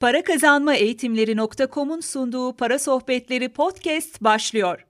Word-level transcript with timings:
Para 0.00 0.24
Kazanma 0.24 0.74
Eğitimleri.com'un 0.74 2.00
sunduğu 2.00 2.56
Para 2.56 2.78
Sohbetleri 2.78 3.48
podcast 3.48 4.24
başlıyor. 4.24 4.86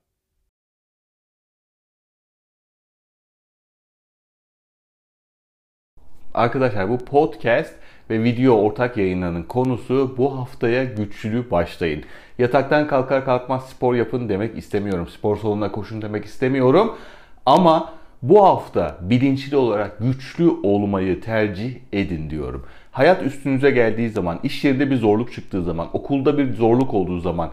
Arkadaşlar 6.35 6.91
bu 6.91 6.99
podcast 6.99 7.75
ve 8.11 8.23
video 8.23 8.55
ortak 8.55 8.97
yayınlarının 8.97 9.43
konusu 9.43 10.15
bu 10.19 10.39
haftaya 10.39 10.85
güçlü 10.85 11.51
başlayın. 11.51 12.05
Yataktan 12.39 12.89
kalkar 12.89 13.25
kalkmaz 13.25 13.69
spor 13.69 13.95
yapın 13.95 14.29
demek 14.29 14.59
istemiyorum. 14.59 15.09
Spor 15.09 15.37
salonuna 15.37 15.73
koşun 15.73 16.03
demek 16.03 16.25
istemiyorum. 16.25 16.99
Ama 17.47 17.99
bu 18.23 18.45
hafta 18.45 18.99
bilinçli 19.01 19.57
olarak 19.57 19.99
güçlü 19.99 20.49
olmayı 20.49 21.21
tercih 21.21 21.77
edin 21.93 22.31
diyorum. 22.31 22.67
Hayat 22.99 23.23
üstünüze 23.23 23.71
geldiği 23.71 24.11
zaman, 24.11 24.41
iş 24.43 24.65
yerinde 24.65 24.91
bir 24.91 24.97
zorluk 24.97 25.33
çıktığı 25.33 25.63
zaman, 25.63 25.89
okulda 25.93 26.39
bir 26.39 26.55
zorluk 26.55 26.95
olduğu 26.95 27.21
zaman, 27.21 27.51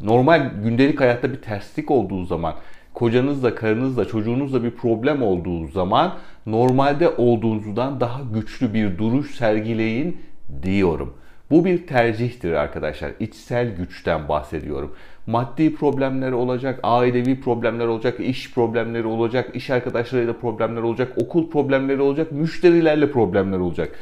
normal 0.00 0.50
gündelik 0.64 1.00
hayatta 1.00 1.32
bir 1.32 1.42
terslik 1.42 1.90
olduğu 1.90 2.24
zaman, 2.24 2.54
kocanızla, 2.94 3.54
karınızla, 3.54 4.04
çocuğunuzla 4.04 4.64
bir 4.64 4.70
problem 4.70 5.22
olduğu 5.22 5.68
zaman 5.68 6.14
normalde 6.46 7.08
olduğunuzdan 7.08 8.00
daha 8.00 8.20
güçlü 8.34 8.74
bir 8.74 8.98
duruş 8.98 9.34
sergileyin 9.34 10.20
diyorum. 10.62 11.14
Bu 11.50 11.64
bir 11.64 11.86
tercihtir 11.86 12.52
arkadaşlar. 12.52 13.12
İçsel 13.20 13.76
güçten 13.76 14.28
bahsediyorum. 14.28 14.94
Maddi 15.26 15.74
problemler 15.74 16.32
olacak, 16.32 16.80
ailevi 16.82 17.40
problemler 17.40 17.86
olacak, 17.86 18.20
iş 18.20 18.54
problemleri 18.54 19.06
olacak, 19.06 19.56
iş 19.56 19.70
arkadaşlarıyla 19.70 20.32
problemler 20.32 20.82
olacak, 20.82 21.12
okul 21.16 21.50
problemleri 21.50 22.00
olacak, 22.00 22.32
müşterilerle 22.32 23.10
problemler 23.10 23.58
olacak. 23.58 23.98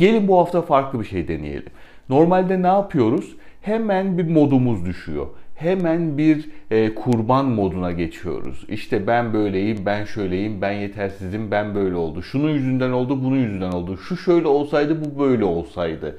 Gelin 0.00 0.28
bu 0.28 0.38
hafta 0.38 0.62
farklı 0.62 1.00
bir 1.00 1.04
şey 1.04 1.28
deneyelim. 1.28 1.72
Normalde 2.08 2.62
ne 2.62 2.66
yapıyoruz? 2.66 3.36
Hemen 3.62 4.18
bir 4.18 4.28
modumuz 4.28 4.86
düşüyor. 4.86 5.26
Hemen 5.54 6.18
bir 6.18 6.48
e, 6.70 6.94
kurban 6.94 7.46
moduna 7.46 7.92
geçiyoruz. 7.92 8.66
İşte 8.68 9.06
ben 9.06 9.32
böyleyim, 9.32 9.78
ben 9.86 10.04
şöyleyim, 10.04 10.62
ben 10.62 10.72
yetersizim, 10.72 11.50
ben 11.50 11.74
böyle 11.74 11.94
oldu. 11.94 12.22
Şunun 12.22 12.50
yüzünden 12.50 12.90
oldu, 12.90 13.24
bunun 13.24 13.36
yüzünden 13.36 13.72
oldu. 13.72 13.96
Şu 13.96 14.16
şöyle 14.16 14.46
olsaydı, 14.46 15.04
bu 15.04 15.20
böyle 15.20 15.44
olsaydı. 15.44 16.18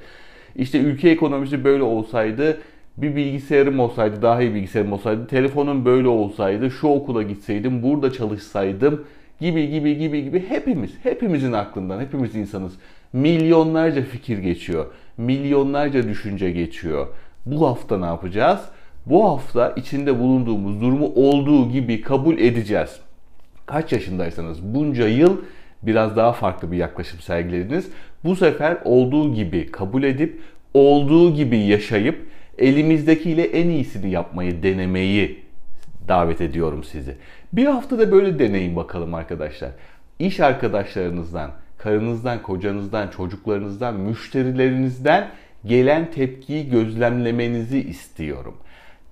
İşte 0.56 0.78
ülke 0.78 1.10
ekonomisi 1.10 1.64
böyle 1.64 1.82
olsaydı, 1.82 2.58
bir 2.96 3.16
bilgisayarım 3.16 3.80
olsaydı, 3.80 4.22
daha 4.22 4.42
iyi 4.42 4.54
bilgisayarım 4.54 4.92
olsaydı, 4.92 5.26
telefonum 5.26 5.84
böyle 5.84 6.08
olsaydı, 6.08 6.70
şu 6.70 6.86
okula 6.86 7.22
gitseydim, 7.22 7.82
burada 7.82 8.12
çalışsaydım 8.12 9.04
gibi 9.42 9.70
gibi 9.70 9.98
gibi 9.98 10.24
gibi 10.24 10.48
hepimiz, 10.48 10.90
hepimizin 11.02 11.52
aklından, 11.52 12.00
hepimiz 12.00 12.36
insanız. 12.36 12.72
Milyonlarca 13.12 14.02
fikir 14.02 14.38
geçiyor. 14.38 14.86
Milyonlarca 15.18 16.08
düşünce 16.08 16.50
geçiyor. 16.50 17.06
Bu 17.46 17.66
hafta 17.66 17.98
ne 17.98 18.06
yapacağız? 18.06 18.60
Bu 19.06 19.24
hafta 19.24 19.72
içinde 19.76 20.18
bulunduğumuz 20.18 20.80
durumu 20.80 21.06
olduğu 21.06 21.70
gibi 21.70 22.00
kabul 22.00 22.38
edeceğiz. 22.38 23.00
Kaç 23.66 23.92
yaşındaysanız 23.92 24.62
bunca 24.74 25.08
yıl 25.08 25.36
biraz 25.82 26.16
daha 26.16 26.32
farklı 26.32 26.72
bir 26.72 26.76
yaklaşım 26.76 27.20
sergilediniz. 27.20 27.88
Bu 28.24 28.36
sefer 28.36 28.78
olduğu 28.84 29.34
gibi 29.34 29.66
kabul 29.66 30.02
edip 30.02 30.40
olduğu 30.74 31.34
gibi 31.34 31.58
yaşayıp 31.58 32.26
elimizdekiyle 32.58 33.42
en 33.42 33.68
iyisini 33.68 34.10
yapmayı 34.10 34.62
denemeyi 34.62 35.41
davet 36.08 36.40
ediyorum 36.40 36.84
sizi. 36.84 37.16
Bir 37.52 37.66
haftada 37.66 38.12
böyle 38.12 38.38
deneyin 38.38 38.76
bakalım 38.76 39.14
arkadaşlar. 39.14 39.70
İş 40.18 40.40
arkadaşlarınızdan, 40.40 41.50
karınızdan, 41.78 42.42
kocanızdan, 42.42 43.08
çocuklarınızdan, 43.08 43.94
müşterilerinizden 43.94 45.30
gelen 45.64 46.10
tepkiyi 46.10 46.70
gözlemlemenizi 46.70 47.80
istiyorum. 47.82 48.56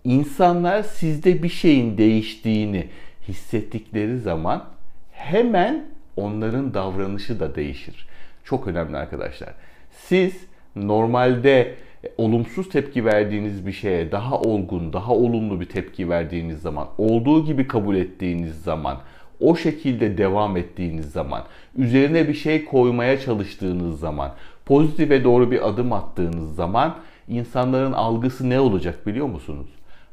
İnsanlar 0.04 0.82
sizde 0.82 1.42
bir 1.42 1.48
şeyin 1.48 1.98
değiştiğini 1.98 2.88
hissettikleri 3.28 4.18
zaman 4.18 4.64
hemen 5.12 5.84
onların 6.16 6.74
davranışı 6.74 7.40
da 7.40 7.54
değişir. 7.54 8.08
Çok 8.44 8.66
önemli 8.66 8.96
arkadaşlar. 8.96 9.54
Siz 9.90 10.32
normalde 10.76 11.74
olumsuz 12.18 12.68
tepki 12.68 13.04
verdiğiniz 13.04 13.66
bir 13.66 13.72
şeye 13.72 14.12
daha 14.12 14.40
olgun, 14.40 14.92
daha 14.92 15.12
olumlu 15.12 15.60
bir 15.60 15.66
tepki 15.66 16.08
verdiğiniz 16.08 16.60
zaman, 16.60 16.88
olduğu 16.98 17.44
gibi 17.44 17.68
kabul 17.68 17.96
ettiğiniz 17.96 18.62
zaman, 18.62 18.98
o 19.40 19.56
şekilde 19.56 20.18
devam 20.18 20.56
ettiğiniz 20.56 21.12
zaman, 21.12 21.42
üzerine 21.76 22.28
bir 22.28 22.34
şey 22.34 22.64
koymaya 22.64 23.20
çalıştığınız 23.20 24.00
zaman, 24.00 24.32
pozitife 24.66 25.24
doğru 25.24 25.50
bir 25.50 25.68
adım 25.68 25.92
attığınız 25.92 26.54
zaman 26.54 26.96
insanların 27.28 27.92
algısı 27.92 28.50
ne 28.50 28.60
olacak 28.60 29.06
biliyor 29.06 29.26
musunuz? 29.26 29.66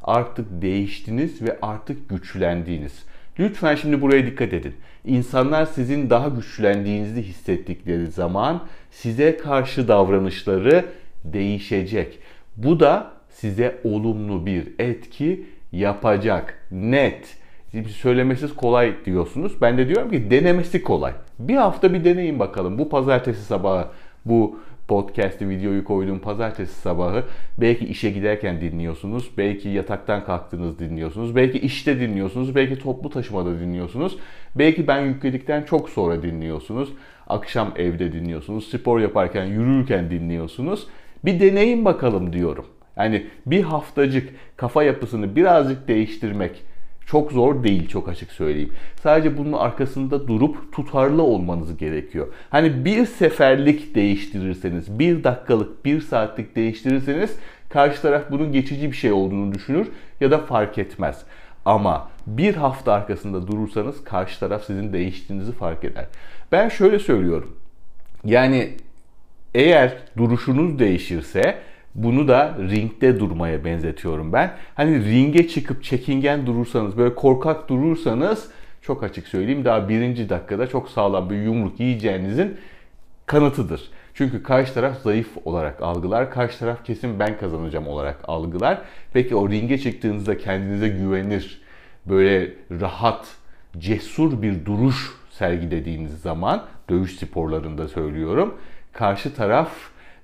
Artık 0.03 0.61
değiştiniz 0.61 1.41
ve 1.41 1.57
artık 1.61 2.09
güçlendiğiniz. 2.09 3.03
Lütfen 3.39 3.75
şimdi 3.75 4.01
buraya 4.01 4.25
dikkat 4.25 4.53
edin. 4.53 4.73
İnsanlar 5.05 5.65
sizin 5.65 6.09
daha 6.09 6.27
güçlendiğinizi 6.27 7.23
hissettikleri 7.23 8.07
zaman 8.07 8.61
size 8.91 9.37
karşı 9.37 9.87
davranışları 9.87 10.85
değişecek. 11.23 12.19
Bu 12.57 12.79
da 12.79 13.11
size 13.29 13.79
olumlu 13.83 14.45
bir 14.45 14.67
etki 14.79 15.45
yapacak. 15.71 16.67
Net. 16.71 17.37
Şimdi 17.71 17.89
söylemesi 17.89 18.55
kolay 18.55 18.93
diyorsunuz. 19.05 19.61
Ben 19.61 19.77
de 19.77 19.87
diyorum 19.87 20.11
ki 20.11 20.31
denemesi 20.31 20.83
kolay. 20.83 21.13
Bir 21.39 21.55
hafta 21.55 21.93
bir 21.93 22.03
deneyin 22.03 22.39
bakalım. 22.39 22.79
Bu 22.79 22.89
pazartesi 22.89 23.43
sabahı 23.43 23.87
bu 24.25 24.59
podcast'i, 24.87 25.49
videoyu 25.49 25.83
koyduğum 25.83 26.19
pazartesi 26.19 26.73
sabahı 26.73 27.23
belki 27.57 27.85
işe 27.85 28.09
giderken 28.09 28.61
dinliyorsunuz, 28.61 29.31
belki 29.37 29.69
yataktan 29.69 30.25
kalktınız 30.25 30.79
dinliyorsunuz, 30.79 31.35
belki 31.35 31.59
işte 31.59 31.99
dinliyorsunuz, 31.99 32.55
belki 32.55 32.79
toplu 32.79 33.09
taşımada 33.09 33.59
dinliyorsunuz, 33.59 34.17
belki 34.55 34.87
ben 34.87 35.01
yükledikten 35.01 35.63
çok 35.63 35.89
sonra 35.89 36.23
dinliyorsunuz, 36.23 36.89
akşam 37.27 37.73
evde 37.75 38.13
dinliyorsunuz, 38.13 38.67
spor 38.67 38.99
yaparken, 38.99 39.45
yürürken 39.45 40.09
dinliyorsunuz. 40.09 40.87
Bir 41.27 41.39
deneyin 41.39 41.85
bakalım 41.85 42.33
diyorum. 42.33 42.65
Yani 42.97 43.27
bir 43.45 43.63
haftacık 43.63 44.29
kafa 44.57 44.83
yapısını 44.83 45.35
birazcık 45.35 45.87
değiştirmek 45.87 46.63
çok 47.05 47.31
zor 47.31 47.63
değil 47.63 47.87
çok 47.87 48.09
açık 48.09 48.31
söyleyeyim. 48.31 48.71
Sadece 49.03 49.37
bunun 49.37 49.53
arkasında 49.53 50.27
durup 50.27 50.73
tutarlı 50.73 51.23
olmanız 51.23 51.77
gerekiyor. 51.77 52.27
Hani 52.49 52.85
bir 52.85 53.05
seferlik 53.05 53.95
değiştirirseniz, 53.95 54.99
bir 54.99 55.23
dakikalık, 55.23 55.85
bir 55.85 56.01
saatlik 56.01 56.55
değiştirirseniz 56.55 57.35
karşı 57.69 58.01
taraf 58.01 58.23
bunun 58.31 58.51
geçici 58.51 58.91
bir 58.91 58.97
şey 58.97 59.11
olduğunu 59.11 59.53
düşünür 59.53 59.87
ya 60.21 60.31
da 60.31 60.37
fark 60.37 60.77
etmez. 60.77 61.23
Ama 61.65 62.09
bir 62.27 62.55
hafta 62.55 62.93
arkasında 62.93 63.47
durursanız 63.47 64.03
karşı 64.03 64.39
taraf 64.39 64.63
sizin 64.63 64.93
değiştiğinizi 64.93 65.51
fark 65.51 65.83
eder. 65.83 66.05
Ben 66.51 66.69
şöyle 66.69 66.99
söylüyorum. 66.99 67.55
Yani 68.25 68.69
eğer 69.53 69.97
duruşunuz 70.17 70.79
değişirse 70.79 71.57
bunu 71.95 72.27
da 72.27 72.57
ringde 72.59 73.19
durmaya 73.19 73.65
benzetiyorum 73.65 74.33
ben. 74.33 74.51
Hani 74.75 75.05
ringe 75.05 75.47
çıkıp 75.47 75.83
çekingen 75.83 76.45
durursanız, 76.45 76.97
böyle 76.97 77.15
korkak 77.15 77.69
durursanız 77.69 78.47
çok 78.81 79.03
açık 79.03 79.27
söyleyeyim 79.27 79.65
daha 79.65 79.89
birinci 79.89 80.29
dakikada 80.29 80.67
çok 80.67 80.89
sağlam 80.89 81.29
bir 81.29 81.35
yumruk 81.35 81.79
yiyeceğinizin 81.79 82.57
kanıtıdır. 83.25 83.81
Çünkü 84.13 84.43
karşı 84.43 84.73
taraf 84.73 85.01
zayıf 85.01 85.27
olarak 85.45 85.81
algılar. 85.81 86.31
Karşı 86.31 86.59
taraf 86.59 86.85
kesin 86.85 87.19
ben 87.19 87.37
kazanacağım 87.37 87.87
olarak 87.87 88.17
algılar. 88.27 88.81
Peki 89.13 89.35
o 89.35 89.49
ringe 89.49 89.77
çıktığınızda 89.77 90.37
kendinize 90.37 90.87
güvenir, 90.89 91.61
böyle 92.05 92.53
rahat, 92.81 93.27
cesur 93.77 94.41
bir 94.41 94.65
duruş 94.65 95.13
sergilediğiniz 95.31 96.21
zaman, 96.21 96.65
dövüş 96.89 97.15
sporlarında 97.15 97.87
söylüyorum, 97.87 98.53
karşı 98.97 99.35
taraf 99.35 99.69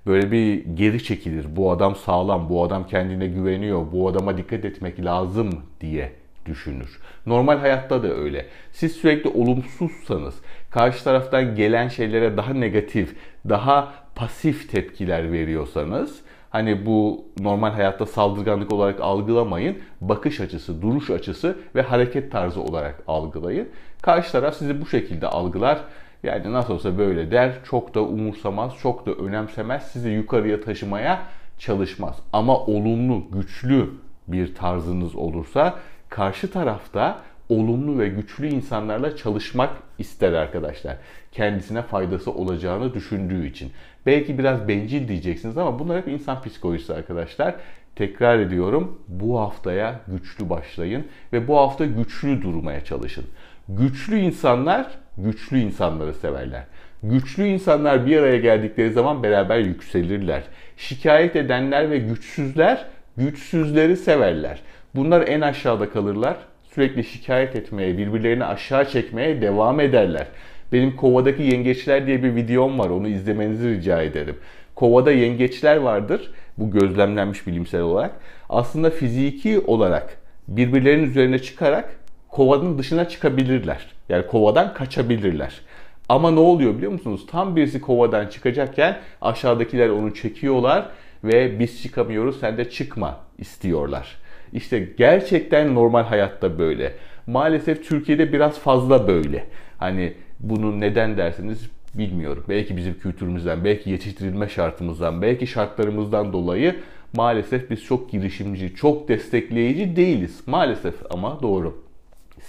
böyle 0.05 0.31
bir 0.31 0.65
geri 0.65 1.03
çekilir. 1.03 1.45
Bu 1.55 1.71
adam 1.71 1.95
sağlam, 1.95 2.49
bu 2.49 2.63
adam 2.63 2.87
kendine 2.87 3.27
güveniyor, 3.27 3.91
bu 3.91 4.07
adama 4.09 4.37
dikkat 4.37 4.65
etmek 4.65 5.05
lazım 5.05 5.49
diye 5.81 6.11
düşünür. 6.45 6.99
Normal 7.25 7.57
hayatta 7.57 8.03
da 8.03 8.07
öyle. 8.07 8.45
Siz 8.71 8.91
sürekli 8.91 9.29
olumsuzsanız, 9.29 10.35
karşı 10.69 11.03
taraftan 11.03 11.55
gelen 11.55 11.87
şeylere 11.87 12.37
daha 12.37 12.53
negatif, 12.53 13.15
daha 13.49 13.93
pasif 14.15 14.71
tepkiler 14.71 15.31
veriyorsanız, 15.31 16.21
hani 16.49 16.85
bu 16.85 17.25
normal 17.39 17.71
hayatta 17.71 18.05
saldırganlık 18.05 18.73
olarak 18.73 19.01
algılamayın. 19.01 19.77
Bakış 20.01 20.39
açısı, 20.39 20.81
duruş 20.81 21.09
açısı 21.09 21.57
ve 21.75 21.81
hareket 21.81 22.31
tarzı 22.31 22.61
olarak 22.61 23.03
algılayın. 23.07 23.69
Karşı 24.01 24.31
taraf 24.31 24.55
sizi 24.55 24.81
bu 24.81 24.85
şekilde 24.85 25.27
algılar 25.27 25.79
yani 26.23 26.53
nasıl 26.53 26.73
olsa 26.73 26.97
böyle 26.97 27.31
der, 27.31 27.53
çok 27.63 27.95
da 27.95 28.01
umursamaz, 28.01 28.73
çok 28.81 29.05
da 29.05 29.11
önemsemez, 29.11 29.91
sizi 29.91 30.09
yukarıya 30.09 30.61
taşımaya 30.61 31.21
çalışmaz. 31.59 32.19
Ama 32.33 32.57
olumlu, 32.57 33.23
güçlü 33.31 33.89
bir 34.27 34.55
tarzınız 34.55 35.15
olursa 35.15 35.75
karşı 36.09 36.51
tarafta 36.51 37.21
olumlu 37.49 37.99
ve 37.99 38.09
güçlü 38.09 38.47
insanlarla 38.47 39.15
çalışmak 39.15 39.69
ister 39.99 40.33
arkadaşlar. 40.33 40.97
Kendisine 41.31 41.81
faydası 41.81 42.31
olacağını 42.31 42.93
düşündüğü 42.93 43.47
için. 43.47 43.71
Belki 44.05 44.37
biraz 44.37 44.67
bencil 44.67 45.07
diyeceksiniz 45.07 45.57
ama 45.57 45.79
bunlar 45.79 46.01
hep 46.01 46.07
insan 46.07 46.41
psikolojisi 46.41 46.93
arkadaşlar. 46.93 47.55
Tekrar 47.95 48.39
ediyorum 48.39 48.99
bu 49.07 49.39
haftaya 49.39 49.99
güçlü 50.07 50.49
başlayın 50.49 51.07
ve 51.33 51.47
bu 51.47 51.57
hafta 51.57 51.85
güçlü 51.85 52.41
durmaya 52.41 52.83
çalışın. 52.83 53.25
Güçlü 53.69 54.19
insanlar 54.19 54.88
güçlü 55.18 55.60
insanları 55.60 56.13
severler. 56.13 56.63
Güçlü 57.04 57.45
insanlar 57.45 58.06
bir 58.06 58.18
araya 58.18 58.38
geldikleri 58.38 58.92
zaman 58.92 59.24
beraber 59.24 59.60
yükselirler. 59.60 60.44
Şikayet 60.77 61.36
edenler 61.36 61.92
ve 61.92 61.98
güçsüzler 61.98 62.86
güçsüzleri 63.18 63.98
severler. 63.98 64.60
Bunlar 64.95 65.27
en 65.27 65.42
aşağıda 65.42 65.89
kalırlar. 65.89 66.38
Sürekli 66.63 67.04
şikayet 67.04 67.56
etmeye, 67.56 67.98
birbirlerini 67.98 68.45
aşağı 68.45 68.89
çekmeye 68.89 69.42
devam 69.42 69.80
ederler. 69.80 70.27
Benim 70.71 70.95
Kova'daki 70.95 71.44
Yengeçler 71.44 72.07
diye 72.07 72.24
bir 72.24 72.36
videom 72.36 72.80
var. 72.80 72.89
Onu 72.89 73.07
izlemenizi 73.07 73.69
rica 73.69 74.01
ederim. 74.01 74.36
Kovada 74.75 75.12
yengeçler 75.12 75.77
vardır. 75.77 76.31
Bu 76.57 76.71
gözlemlenmiş 76.71 77.48
bilimsel 77.48 77.81
olarak. 77.81 78.12
Aslında 78.50 78.89
fiziki 78.89 79.59
olarak 79.59 80.18
birbirlerinin 80.48 81.09
üzerine 81.09 81.39
çıkarak 81.39 82.02
kovanın 82.33 82.77
dışına 82.77 83.07
çıkabilirler. 83.07 83.88
Yani 84.09 84.27
kovadan 84.27 84.74
kaçabilirler. 84.74 85.62
Ama 86.09 86.31
ne 86.31 86.39
oluyor 86.39 86.77
biliyor 86.77 86.91
musunuz? 86.91 87.25
Tam 87.31 87.56
birisi 87.56 87.81
kovadan 87.81 88.27
çıkacakken 88.27 89.00
aşağıdakiler 89.21 89.89
onu 89.89 90.13
çekiyorlar 90.13 90.89
ve 91.24 91.59
biz 91.59 91.83
çıkamıyoruz 91.83 92.39
sen 92.39 92.57
de 92.57 92.69
çıkma 92.69 93.19
istiyorlar. 93.38 94.15
İşte 94.53 94.89
gerçekten 94.97 95.75
normal 95.75 96.03
hayatta 96.03 96.59
böyle. 96.59 96.94
Maalesef 97.27 97.88
Türkiye'de 97.88 98.33
biraz 98.33 98.59
fazla 98.59 99.07
böyle. 99.07 99.45
Hani 99.77 100.13
bunu 100.39 100.80
neden 100.80 101.18
derseniz 101.18 101.69
bilmiyorum. 101.94 102.44
Belki 102.50 102.77
bizim 102.77 102.94
kültürümüzden, 103.00 103.65
belki 103.65 103.89
yetiştirilme 103.89 104.50
şartımızdan, 104.50 105.21
belki 105.21 105.47
şartlarımızdan 105.47 106.33
dolayı 106.33 106.75
maalesef 107.15 107.69
biz 107.69 107.83
çok 107.83 108.12
girişimci, 108.12 108.75
çok 108.75 109.07
destekleyici 109.07 109.95
değiliz. 109.95 110.41
Maalesef 110.47 110.95
ama 111.09 111.39
doğru. 111.41 111.82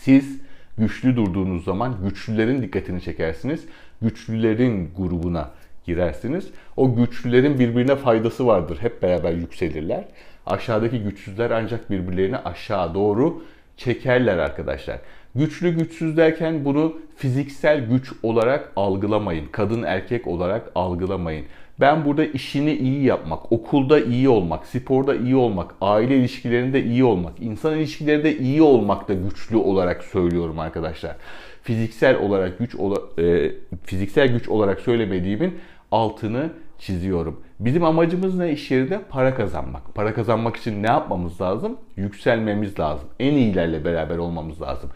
Siz 0.01 0.41
güçlü 0.79 1.17
durduğunuz 1.17 1.65
zaman 1.65 1.97
güçlülerin 2.05 2.63
dikkatini 2.63 3.01
çekersiniz. 3.03 3.65
Güçlülerin 4.03 4.91
grubuna 4.97 5.51
girersiniz. 5.85 6.49
O 6.77 6.97
güçlülerin 6.97 7.59
birbirine 7.59 7.97
faydası 7.97 8.47
vardır. 8.47 8.79
Hep 8.81 9.03
beraber 9.03 9.33
yükselirler. 9.33 10.05
Aşağıdaki 10.47 11.03
güçsüzler 11.03 11.51
ancak 11.51 11.91
birbirlerini 11.91 12.37
aşağı 12.37 12.95
doğru 12.95 13.43
çekerler 13.77 14.39
arkadaşlar. 14.39 14.99
Güçlü 15.35 15.71
güçsüz 15.71 16.17
derken 16.17 16.65
bunu 16.65 16.97
fiziksel 17.17 17.87
güç 17.87 18.13
olarak 18.23 18.73
algılamayın. 18.77 19.47
Kadın 19.53 19.83
erkek 19.83 20.27
olarak 20.27 20.71
algılamayın. 20.75 21.47
Ben 21.81 22.05
burada 22.05 22.25
işini 22.25 22.73
iyi 22.73 23.05
yapmak, 23.05 23.53
okulda 23.53 24.01
iyi 24.01 24.29
olmak, 24.29 24.67
sporda 24.67 25.15
iyi 25.15 25.37
olmak, 25.37 25.75
aile 25.81 26.17
ilişkilerinde 26.17 26.85
iyi 26.85 27.05
olmak, 27.05 27.33
insan 27.41 27.79
ilişkilerinde 27.79 28.39
iyi 28.39 28.63
olmak 28.63 29.09
da 29.09 29.15
güçlü 29.15 29.57
olarak 29.57 30.05
söylüyorum 30.05 30.59
arkadaşlar. 30.59 31.17
Fiziksel 31.63 32.17
olarak 32.17 32.59
güç 32.59 32.75
e, 33.19 33.53
fiziksel 33.85 34.29
güç 34.29 34.49
olarak 34.49 34.81
söylemediğimin 34.81 35.55
altını 35.91 36.51
çiziyorum. 36.79 37.41
Bizim 37.61 37.85
amacımız 37.85 38.39
ne 38.39 38.53
iş 38.53 38.71
yerinde? 38.71 39.01
Para 39.11 39.35
kazanmak. 39.35 39.95
Para 39.95 40.15
kazanmak 40.15 40.57
için 40.57 40.83
ne 40.83 40.87
yapmamız 40.87 41.41
lazım? 41.41 41.77
Yükselmemiz 41.97 42.79
lazım. 42.81 43.09
En 43.21 43.35
iyilerle 43.35 43.85
beraber 43.85 44.17
olmamız 44.19 44.63
lazım. 44.63 44.91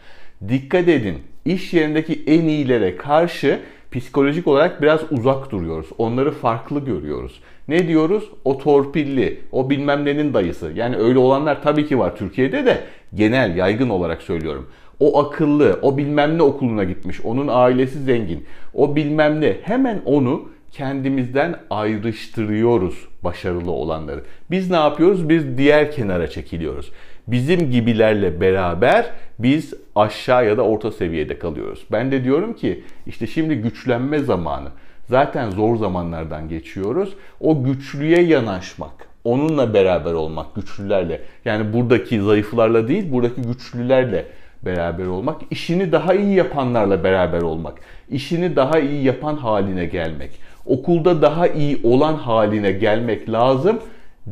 Dikkat 0.47 0.87
edin. 0.87 1.17
İş 1.45 1.73
yerindeki 1.73 2.23
en 2.27 2.43
iyilere 2.43 2.97
karşı 2.97 3.59
psikolojik 3.91 4.47
olarak 4.47 4.81
biraz 4.81 5.01
uzak 5.11 5.51
duruyoruz. 5.51 5.87
Onları 5.97 6.31
farklı 6.31 6.79
görüyoruz. 6.79 7.41
Ne 7.67 7.87
diyoruz? 7.87 8.23
O 8.45 8.57
torpilli, 8.57 9.39
o 9.51 9.69
bilmem 9.69 10.05
nenin 10.05 10.33
dayısı. 10.33 10.71
Yani 10.75 10.95
öyle 10.95 11.19
olanlar 11.19 11.63
tabii 11.63 11.87
ki 11.87 11.99
var 11.99 12.15
Türkiye'de 12.15 12.65
de 12.65 12.83
genel, 13.13 13.55
yaygın 13.55 13.89
olarak 13.89 14.21
söylüyorum. 14.21 14.67
O 14.99 15.19
akıllı, 15.19 15.79
o 15.81 15.97
bilmem 15.97 16.37
ne 16.37 16.41
okuluna 16.41 16.83
gitmiş, 16.83 17.21
onun 17.21 17.47
ailesi 17.51 17.99
zengin, 17.99 18.45
o 18.73 18.95
bilmem 18.95 19.41
ne. 19.41 19.57
Hemen 19.63 20.01
onu 20.05 20.49
kendimizden 20.71 21.55
ayrıştırıyoruz 21.69 23.07
başarılı 23.23 23.71
olanları. 23.71 24.23
Biz 24.51 24.71
ne 24.71 24.77
yapıyoruz? 24.77 25.29
Biz 25.29 25.57
diğer 25.57 25.91
kenara 25.91 26.27
çekiliyoruz. 26.27 26.91
Bizim 27.31 27.71
gibilerle 27.71 28.41
beraber 28.41 29.05
biz 29.39 29.73
aşağı 29.95 30.47
ya 30.47 30.57
da 30.57 30.61
orta 30.61 30.91
seviyede 30.91 31.39
kalıyoruz. 31.39 31.85
Ben 31.91 32.11
de 32.11 32.23
diyorum 32.23 32.53
ki 32.53 32.83
işte 33.07 33.27
şimdi 33.27 33.55
güçlenme 33.55 34.19
zamanı. 34.19 34.69
Zaten 35.09 35.49
zor 35.51 35.75
zamanlardan 35.75 36.49
geçiyoruz. 36.49 37.13
O 37.39 37.63
güçlüye 37.63 38.21
yanaşmak, 38.21 39.09
onunla 39.23 39.73
beraber 39.73 40.13
olmak, 40.13 40.55
güçlülerle. 40.55 41.21
Yani 41.45 41.73
buradaki 41.73 42.21
zayıflarla 42.21 42.87
değil, 42.87 43.11
buradaki 43.11 43.41
güçlülerle 43.41 44.25
beraber 44.65 45.05
olmak, 45.05 45.41
işini 45.51 45.91
daha 45.91 46.13
iyi 46.13 46.35
yapanlarla 46.35 47.03
beraber 47.03 47.41
olmak, 47.41 47.73
işini 48.09 48.55
daha 48.55 48.79
iyi 48.79 49.03
yapan 49.03 49.35
haline 49.35 49.85
gelmek, 49.85 50.31
okulda 50.65 51.21
daha 51.21 51.47
iyi 51.47 51.79
olan 51.83 52.13
haline 52.13 52.71
gelmek 52.71 53.31
lazım 53.31 53.79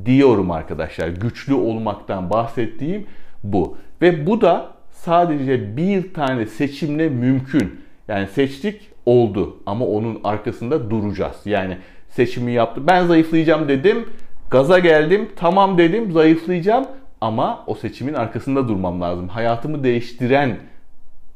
diyorum 0.05 0.51
arkadaşlar. 0.51 1.07
Güçlü 1.07 1.53
olmaktan 1.53 2.29
bahsettiğim 2.29 3.05
bu. 3.43 3.77
Ve 4.01 4.27
bu 4.27 4.41
da 4.41 4.71
sadece 4.91 5.77
bir 5.77 6.13
tane 6.13 6.45
seçimle 6.45 7.09
mümkün. 7.09 7.81
Yani 8.07 8.27
seçtik 8.27 8.81
oldu 9.05 9.57
ama 9.65 9.85
onun 9.85 10.19
arkasında 10.23 10.89
duracağız. 10.89 11.35
Yani 11.45 11.77
seçimi 12.09 12.51
yaptım. 12.51 12.83
Ben 12.87 13.05
zayıflayacağım 13.05 13.67
dedim. 13.67 14.05
Gaza 14.51 14.79
geldim. 14.79 15.29
Tamam 15.35 15.77
dedim 15.77 16.11
zayıflayacağım 16.11 16.85
ama 17.21 17.63
o 17.67 17.75
seçimin 17.75 18.13
arkasında 18.13 18.67
durmam 18.67 19.01
lazım. 19.01 19.27
Hayatımı 19.27 19.83
değiştiren 19.83 20.57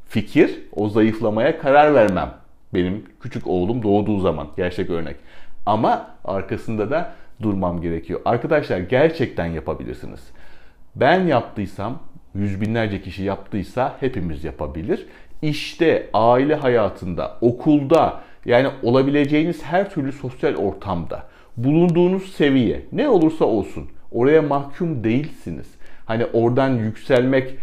fikir 0.08 0.60
o 0.76 0.88
zayıflamaya 0.88 1.58
karar 1.58 1.94
vermem. 1.94 2.30
Benim 2.74 3.04
küçük 3.20 3.46
oğlum 3.46 3.82
doğduğu 3.82 4.20
zaman 4.20 4.48
gerçek 4.56 4.90
örnek. 4.90 5.16
Ama 5.66 6.06
arkasında 6.24 6.90
da 6.90 7.12
durmam 7.42 7.80
gerekiyor. 7.80 8.20
Arkadaşlar 8.24 8.78
gerçekten 8.78 9.46
yapabilirsiniz. 9.46 10.20
Ben 10.96 11.26
yaptıysam, 11.26 11.98
yüz 12.34 12.60
binlerce 12.60 13.02
kişi 13.02 13.22
yaptıysa 13.22 13.96
hepimiz 14.00 14.44
yapabilir. 14.44 15.06
İşte 15.42 16.10
aile 16.14 16.54
hayatında, 16.54 17.38
okulda 17.40 18.20
yani 18.44 18.68
olabileceğiniz 18.82 19.62
her 19.62 19.90
türlü 19.90 20.12
sosyal 20.12 20.54
ortamda 20.54 21.22
bulunduğunuz 21.56 22.32
seviye 22.32 22.82
ne 22.92 23.08
olursa 23.08 23.44
olsun 23.44 23.88
oraya 24.12 24.42
mahkum 24.42 25.04
değilsiniz. 25.04 25.66
Hani 26.04 26.24
oradan 26.24 26.68
yükselmek 26.68 27.54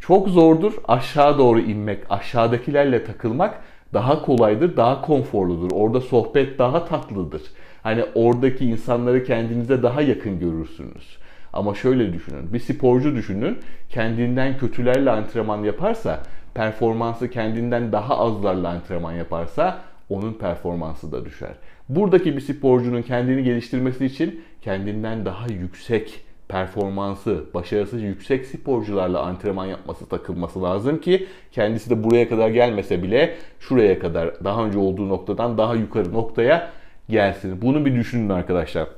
çok 0.00 0.28
zordur. 0.28 0.72
Aşağı 0.88 1.38
doğru 1.38 1.60
inmek, 1.60 1.98
aşağıdakilerle 2.10 3.04
takılmak 3.04 3.60
daha 3.94 4.22
kolaydır, 4.22 4.76
daha 4.76 5.00
konforludur. 5.00 5.70
Orada 5.72 6.00
sohbet 6.00 6.58
daha 6.58 6.84
tatlıdır. 6.84 7.42
Hani 7.84 8.04
oradaki 8.14 8.64
insanları 8.64 9.24
kendinize 9.24 9.82
daha 9.82 10.02
yakın 10.02 10.38
görürsünüz. 10.38 11.18
Ama 11.52 11.74
şöyle 11.74 12.12
düşünün. 12.12 12.52
Bir 12.52 12.58
sporcu 12.58 13.14
düşünün. 13.14 13.58
Kendinden 13.88 14.58
kötülerle 14.58 15.10
antrenman 15.10 15.64
yaparsa, 15.64 16.22
performansı 16.54 17.30
kendinden 17.30 17.92
daha 17.92 18.18
azlarla 18.18 18.68
antrenman 18.68 19.12
yaparsa 19.12 19.78
onun 20.08 20.32
performansı 20.32 21.12
da 21.12 21.24
düşer. 21.24 21.52
Buradaki 21.88 22.36
bir 22.36 22.40
sporcunun 22.40 23.02
kendini 23.02 23.44
geliştirmesi 23.44 24.06
için 24.06 24.44
kendinden 24.62 25.24
daha 25.24 25.46
yüksek 25.46 26.20
performansı, 26.48 27.44
başarısı 27.54 27.98
yüksek 27.98 28.46
sporcularla 28.46 29.22
antrenman 29.22 29.66
yapması, 29.66 30.08
takılması 30.08 30.62
lazım 30.62 31.00
ki 31.00 31.26
kendisi 31.52 31.90
de 31.90 32.04
buraya 32.04 32.28
kadar 32.28 32.48
gelmese 32.48 33.02
bile 33.02 33.34
şuraya 33.60 33.98
kadar 33.98 34.44
daha 34.44 34.64
önce 34.64 34.78
olduğu 34.78 35.08
noktadan 35.08 35.58
daha 35.58 35.74
yukarı 35.74 36.12
noktaya 36.12 36.70
gelsin. 37.08 37.62
Bunu 37.62 37.86
bir 37.86 37.94
düşünün 37.94 38.28
arkadaşlar. 38.28 38.88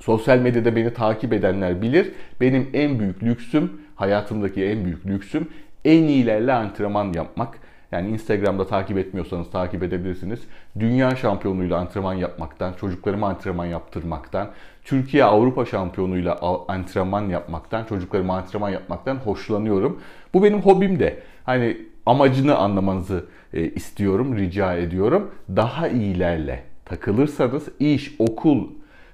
Sosyal 0.00 0.38
medyada 0.38 0.76
beni 0.76 0.94
takip 0.94 1.32
edenler 1.32 1.82
bilir. 1.82 2.12
Benim 2.40 2.70
en 2.72 2.98
büyük 2.98 3.22
lüksüm, 3.22 3.72
hayatımdaki 3.94 4.64
en 4.64 4.84
büyük 4.84 5.06
lüksüm 5.06 5.48
en 5.86 6.02
iyilerle 6.02 6.52
antrenman 6.52 7.12
yapmak. 7.12 7.58
Yani 7.92 8.08
Instagram'da 8.08 8.66
takip 8.66 8.98
etmiyorsanız 8.98 9.50
takip 9.50 9.82
edebilirsiniz. 9.82 10.40
Dünya 10.78 11.16
şampiyonuyla 11.16 11.78
antrenman 11.78 12.14
yapmaktan, 12.14 12.72
çocuklarıma 12.72 13.28
antrenman 13.28 13.64
yaptırmaktan, 13.64 14.50
Türkiye 14.84 15.24
Avrupa 15.24 15.64
şampiyonuyla 15.64 16.38
antrenman 16.68 17.28
yapmaktan, 17.28 17.84
çocuklarıma 17.84 18.36
antrenman 18.36 18.70
yapmaktan 18.70 19.16
hoşlanıyorum. 19.16 20.00
Bu 20.34 20.42
benim 20.42 20.60
hobim 20.60 20.98
de. 21.00 21.22
Hani 21.44 21.76
amacını 22.06 22.56
anlamanızı 22.56 23.24
e, 23.52 23.62
istiyorum, 23.62 24.36
rica 24.36 24.74
ediyorum. 24.74 25.30
Daha 25.56 25.88
iyilerle 25.88 26.62
takılırsanız 26.86 27.68
iş, 27.80 28.14
okul 28.18 28.68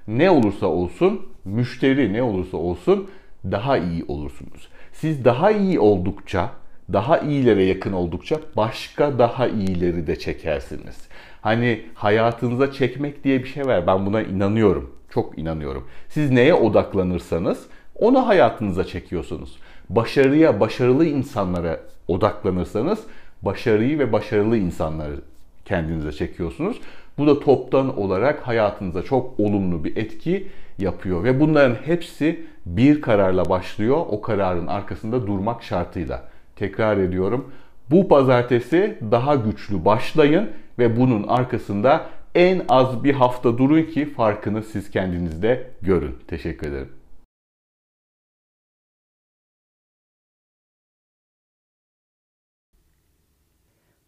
ne 0.09 0.31
olursa 0.31 0.67
olsun, 0.67 1.27
müşteri 1.45 2.13
ne 2.13 2.23
olursa 2.23 2.57
olsun 2.57 3.11
daha 3.45 3.79
iyi 3.79 4.05
olursunuz. 4.09 4.69
Siz 4.93 5.25
daha 5.25 5.51
iyi 5.51 5.81
oldukça 5.81 6.51
daha 6.93 7.19
iyilere 7.19 7.65
yakın 7.65 7.93
oldukça 7.93 8.41
başka 8.57 9.19
daha 9.19 9.49
iyileri 9.49 10.07
de 10.07 10.19
çekersiniz. 10.19 10.97
Hani 11.41 11.83
hayatınıza 11.95 12.73
çekmek 12.73 13.25
diye 13.25 13.43
bir 13.43 13.49
şey 13.49 13.67
var. 13.67 13.87
Ben 13.87 14.07
buna 14.07 14.23
inanıyorum. 14.23 14.91
Çok 15.11 15.39
inanıyorum. 15.39 15.87
Siz 16.09 16.31
neye 16.31 16.55
odaklanırsanız 16.55 17.67
onu 17.95 18.27
hayatınıza 18.27 18.85
çekiyorsunuz. 18.85 19.57
Başarıya, 19.91 20.61
başarılı 20.61 21.07
insanlara 21.07 21.81
odaklanırsanız 22.09 23.01
başarıyı 23.43 23.99
ve 23.99 24.13
başarılı 24.13 24.57
insanları 24.57 25.17
kendinize 25.65 26.13
çekiyorsunuz. 26.13 26.81
Bu 27.19 27.27
da 27.27 27.41
toptan 27.41 27.99
olarak 27.99 28.41
hayatınıza 28.41 29.03
çok 29.03 29.41
olumlu 29.41 29.85
bir 29.85 29.97
etki 29.97 30.49
yapıyor 30.79 31.25
ve 31.25 31.41
bunların 31.41 31.75
hepsi 31.75 32.47
bir 32.67 33.01
kararla 33.01 33.49
başlıyor. 33.49 33.97
O 34.09 34.21
kararın 34.21 34.67
arkasında 34.67 35.27
durmak 35.27 35.63
şartıyla. 35.63 36.29
Tekrar 36.57 36.97
ediyorum. 36.97 37.53
Bu 37.91 38.09
pazartesi 38.09 38.99
daha 39.11 39.35
güçlü 39.35 39.85
başlayın 39.85 40.51
ve 40.79 40.97
bunun 40.97 41.29
arkasında 41.29 42.07
en 42.35 42.63
az 42.69 43.05
bir 43.05 43.15
hafta 43.15 43.59
durun 43.59 43.83
ki 43.83 44.07
farkını 44.07 44.63
siz 44.63 44.91
kendinizde 44.91 45.71
görün. 45.83 46.15
Teşekkür 46.29 46.69
ederim. 46.69 47.02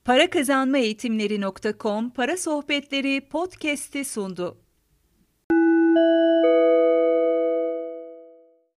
Para 0.05 0.31
Kazanma 0.31 0.79
Eğitimleri.com 0.79 2.11
Para 2.11 2.37
Sohbetleri 2.37 3.21
podcast'i 3.21 4.05
sundu. 4.05 4.64